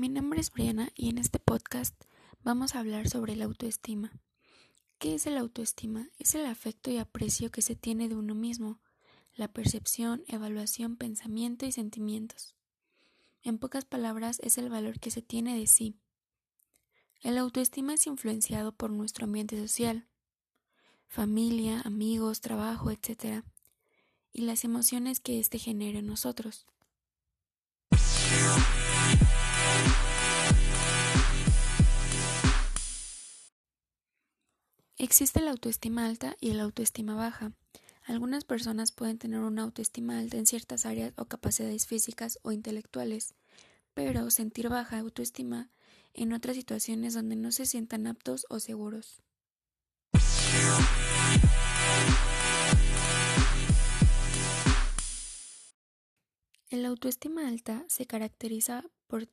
[0.00, 1.94] Mi nombre es Briana y en este podcast
[2.42, 4.10] vamos a hablar sobre la autoestima.
[4.98, 6.08] ¿Qué es el autoestima?
[6.18, 8.80] Es el afecto y aprecio que se tiene de uno mismo,
[9.34, 12.56] la percepción, evaluación, pensamiento y sentimientos.
[13.42, 15.98] En pocas palabras, es el valor que se tiene de sí.
[17.20, 20.08] El autoestima es influenciado por nuestro ambiente social,
[21.08, 23.44] familia, amigos, trabajo, etc.,
[24.32, 26.64] y las emociones que éste genera en nosotros.
[35.02, 37.52] Existe la autoestima alta y la autoestima baja.
[38.02, 43.34] Algunas personas pueden tener una autoestima alta en ciertas áreas o capacidades físicas o intelectuales,
[43.94, 45.70] pero sentir baja autoestima
[46.12, 49.22] en otras situaciones donde no se sientan aptos o seguros.
[56.68, 59.30] El autoestima alta se caracteriza por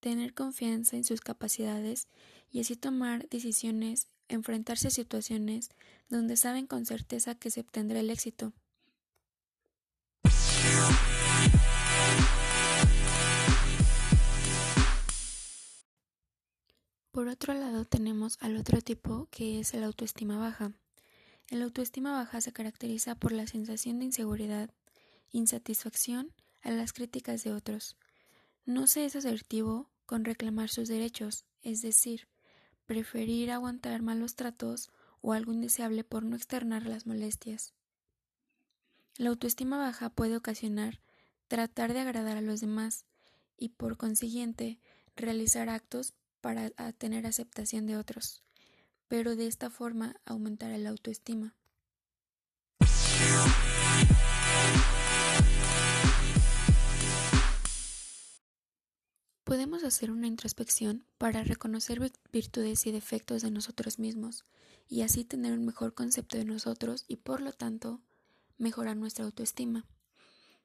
[0.00, 2.06] tener confianza en sus capacidades
[2.50, 5.70] y así tomar decisiones, enfrentarse a situaciones
[6.08, 8.52] donde saben con certeza que se obtendrá el éxito.
[17.16, 20.72] Por otro lado tenemos al otro tipo que es el autoestima baja.
[21.48, 24.68] El autoestima baja se caracteriza por la sensación de inseguridad,
[25.30, 26.32] insatisfacción
[26.62, 27.96] a las críticas de otros.
[28.66, 32.28] No se es asertivo con reclamar sus derechos, es decir,
[32.86, 37.74] preferir aguantar malos tratos o algo indeseable por no externar las molestias.
[39.16, 41.00] La autoestima baja puede ocasionar
[41.48, 43.04] tratar de agradar a los demás
[43.56, 44.78] y por consiguiente
[45.16, 48.42] realizar actos para tener aceptación de otros,
[49.08, 51.56] pero de esta forma aumentar la autoestima.
[59.46, 62.00] Podemos hacer una introspección para reconocer
[62.32, 64.44] virtudes y defectos de nosotros mismos
[64.88, 68.00] y así tener un mejor concepto de nosotros y por lo tanto
[68.58, 69.86] mejorar nuestra autoestima.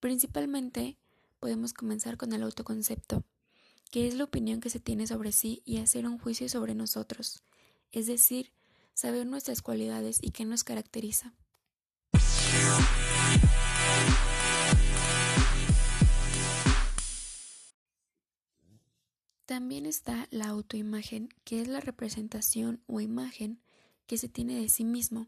[0.00, 0.96] Principalmente
[1.38, 3.24] podemos comenzar con el autoconcepto,
[3.90, 7.44] que es la opinión que se tiene sobre sí y hacer un juicio sobre nosotros,
[7.90, 8.54] es decir,
[8.94, 11.34] saber nuestras cualidades y qué nos caracteriza.
[19.52, 23.60] También está la autoimagen, que es la representación o imagen
[24.06, 25.26] que se tiene de sí mismo,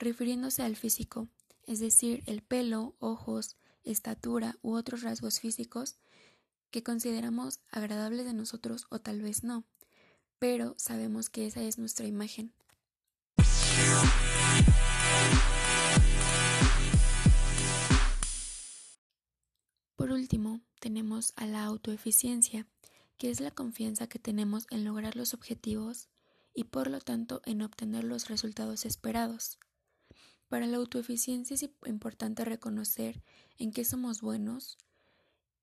[0.00, 1.28] refiriéndose al físico,
[1.68, 5.94] es decir, el pelo, ojos, estatura u otros rasgos físicos
[6.72, 9.62] que consideramos agradables de nosotros o tal vez no,
[10.40, 12.52] pero sabemos que esa es nuestra imagen.
[19.94, 22.66] Por último, tenemos a la autoeficiencia,
[23.22, 26.08] que es la confianza que tenemos en lograr los objetivos
[26.54, 29.60] y por lo tanto en obtener los resultados esperados.
[30.48, 33.22] Para la autoeficiencia es importante reconocer
[33.58, 34.76] en qué somos buenos,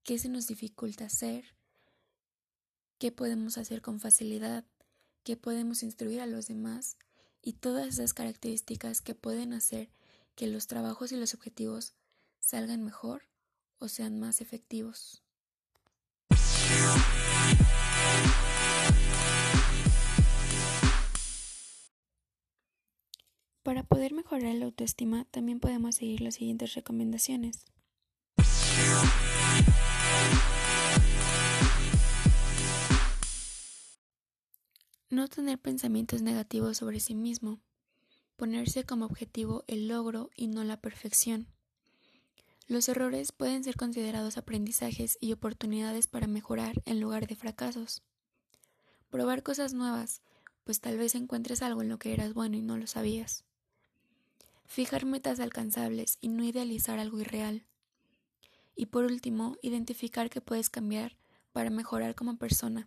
[0.04, 1.54] qué se nos dificulta hacer,
[2.96, 4.64] qué podemos hacer con facilidad,
[5.22, 6.96] qué podemos instruir a los demás
[7.42, 9.90] y todas esas características que pueden hacer
[10.34, 11.92] que los trabajos y los objetivos
[12.38, 13.24] salgan mejor
[13.76, 15.22] o sean más efectivos.
[23.70, 27.66] Para poder mejorar la autoestima también podemos seguir las siguientes recomendaciones.
[35.08, 37.60] No tener pensamientos negativos sobre sí mismo.
[38.34, 41.46] Ponerse como objetivo el logro y no la perfección.
[42.66, 48.02] Los errores pueden ser considerados aprendizajes y oportunidades para mejorar en lugar de fracasos.
[49.10, 50.22] Probar cosas nuevas,
[50.64, 53.44] pues tal vez encuentres algo en lo que eras bueno y no lo sabías.
[54.70, 57.66] Fijar metas alcanzables y no idealizar algo irreal.
[58.76, 61.16] Y por último, identificar que puedes cambiar
[61.50, 62.86] para mejorar como persona.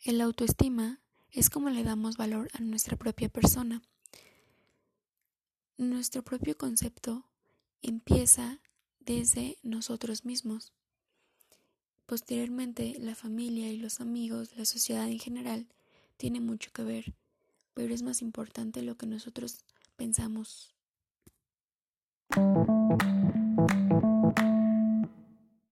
[0.00, 3.82] El autoestima es como le damos valor a nuestra propia persona.
[5.76, 7.28] Nuestro propio concepto
[7.82, 8.60] empieza
[8.98, 10.72] desde nosotros mismos.
[12.06, 15.66] Posteriormente, la familia y los amigos, la sociedad en general,
[16.16, 17.14] tiene mucho que ver,
[17.74, 19.64] pero es más importante lo que nosotros
[19.96, 20.74] pensamos.